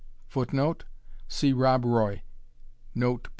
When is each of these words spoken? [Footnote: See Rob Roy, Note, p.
[Footnote: 0.29 0.85
See 1.27 1.53
Rob 1.53 1.85
Roy, 1.85 2.23
Note, 2.95 3.25
p. 3.25 3.29